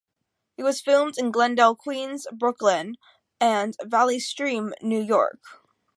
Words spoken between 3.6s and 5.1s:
Valley Stream, New